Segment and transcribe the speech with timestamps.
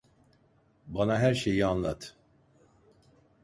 [0.87, 2.15] Bana her şeyi anlat.